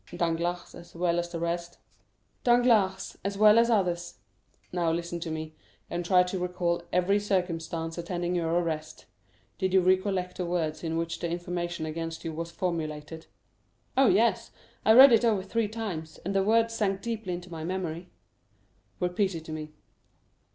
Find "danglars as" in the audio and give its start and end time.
0.17-0.95, 2.43-3.37